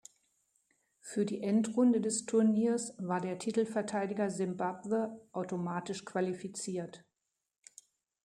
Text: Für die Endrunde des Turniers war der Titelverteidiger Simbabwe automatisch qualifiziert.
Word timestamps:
Für 1.01 1.27
die 1.27 1.41
Endrunde 1.43 2.01
des 2.01 2.25
Turniers 2.25 2.95
war 2.97 3.21
der 3.21 3.37
Titelverteidiger 3.37 4.31
Simbabwe 4.31 5.21
automatisch 5.31 6.05
qualifiziert. 6.05 7.05